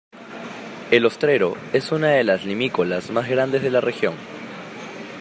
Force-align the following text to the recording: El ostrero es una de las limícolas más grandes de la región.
El 0.89 1.05
ostrero 1.05 1.55
es 1.73 1.91
una 1.91 2.07
de 2.07 2.23
las 2.23 2.43
limícolas 2.43 3.11
más 3.11 3.29
grandes 3.29 3.61
de 3.61 3.69
la 3.69 3.81
región. 3.81 4.15